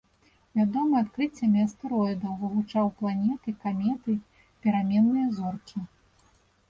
[0.59, 4.17] Вядомы адкрыццямі астэроідаў, вывучаў планеты, каметы,
[4.65, 5.77] пераменныя зоркі.